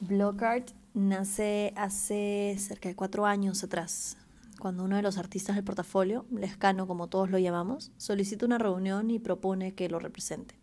[0.00, 4.16] Blockart nace hace cerca de cuatro años atrás,
[4.60, 9.10] cuando uno de los artistas del portafolio, Lescano como todos lo llamamos, solicita una reunión
[9.10, 10.54] y propone que lo represente.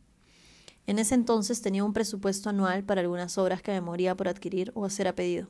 [0.88, 4.72] En ese entonces tenía un presupuesto anual para algunas obras que me moría por adquirir
[4.74, 5.50] o hacer a pedido.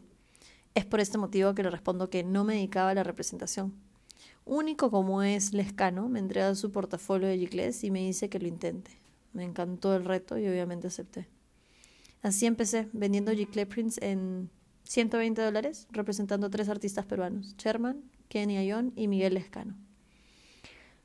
[0.73, 3.75] Es por este motivo que le respondo que no me dedicaba a la representación.
[4.45, 8.47] Único como es Lescano, me entrega su portafolio de Giclés y me dice que lo
[8.47, 8.99] intente.
[9.31, 11.34] Me encantó el reto y obviamente acepté.
[12.25, 14.49] Así empecé, vendiendo Giclés prints en
[14.85, 19.75] 120 dólares, representando tres artistas peruanos, Sherman, Kenny Ayon y Miguel Lescano.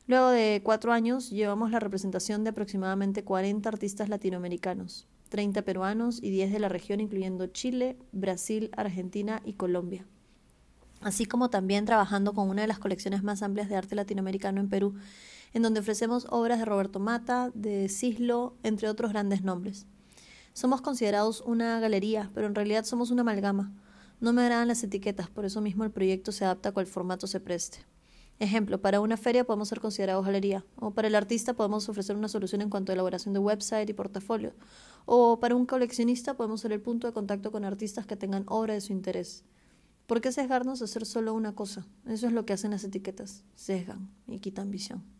[0.07, 6.31] Luego de cuatro años llevamos la representación de aproximadamente 40 artistas latinoamericanos, 30 peruanos y
[6.31, 10.07] 10 de la región incluyendo Chile, Brasil, Argentina y Colombia.
[11.03, 14.71] Así como también trabajando con una de las colecciones más amplias de arte latinoamericano en
[14.71, 14.95] Perú,
[15.53, 19.87] en donde ofrecemos obras de Roberto Mata, de Cislo, entre otros grandes nombres.
[20.61, 23.73] Somos considerados una galería, pero en realidad somos una amalgama.
[24.21, 27.27] No me agradan las etiquetas, por eso mismo el proyecto se adapta a cual formato
[27.27, 27.79] se preste.
[28.39, 32.29] Ejemplo, para una feria podemos ser considerados galería, o para el artista podemos ofrecer una
[32.29, 34.53] solución en cuanto a elaboración de website y portafolio,
[35.07, 38.75] o para un coleccionista podemos ser el punto de contacto con artistas que tengan obra
[38.75, 39.45] de su interés.
[40.07, 41.87] ¿Por qué sesgarnos a hacer solo una cosa?
[42.07, 45.20] Eso es lo que hacen las etiquetas, sesgan y quitan visión.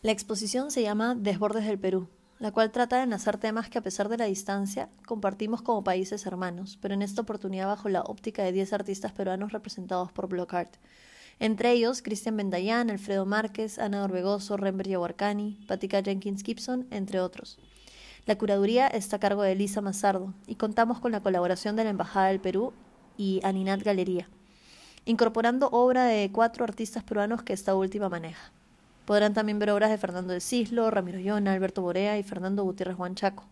[0.00, 2.06] La exposición se llama Desbordes del Perú,
[2.38, 6.24] la cual trata de enlazar temas que a pesar de la distancia compartimos como países
[6.24, 10.76] hermanos, pero en esta oportunidad bajo la óptica de 10 artistas peruanos representados por Blockart.
[11.40, 17.58] Entre ellos, Cristian Bendayán, Alfredo Márquez, Ana Orbegoso, Rembert Yahuarcani, Patica Jenkins Gibson, entre otros.
[18.24, 21.90] La curaduría está a cargo de Elisa Mazardo y contamos con la colaboración de la
[21.90, 22.72] Embajada del Perú
[23.16, 24.28] y Aninat Galería,
[25.06, 28.52] incorporando obra de cuatro artistas peruanos que esta última maneja.
[29.08, 32.98] Podrán también ver obras de Fernando de Cislo, Ramiro Llona, Alberto Borea y Fernando Gutiérrez
[32.98, 33.42] Huanchaco.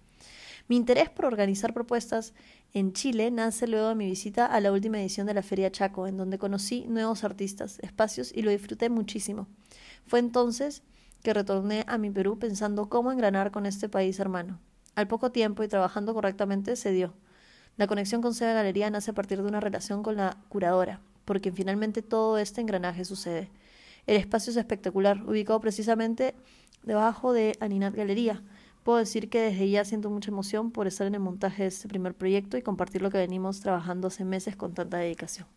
[0.68, 2.34] Mi interés por organizar propuestas
[2.74, 6.06] en Chile nace luego de mi visita a la última edición de la Feria Chaco,
[6.06, 9.47] en donde conocí nuevos artistas, espacios y lo disfruté muchísimo.
[10.06, 10.82] Fue entonces
[11.22, 14.60] que retorné a mi Perú pensando cómo engranar con este país hermano.
[14.94, 17.14] Al poco tiempo y trabajando correctamente se dio.
[17.78, 21.50] La conexión con Sede Galería nace a partir de una relación con la curadora, porque
[21.50, 23.48] finalmente todo este engranaje sucede.
[24.06, 26.34] El espacio es espectacular, ubicado precisamente
[26.84, 28.43] debajo de Aninat Galería.
[28.84, 31.89] Puedo decir que desde ya siento mucha emoción por estar en el montaje de este
[31.89, 35.49] primer proyecto y compartir lo que venimos trabajando hace meses con tanta dedicación.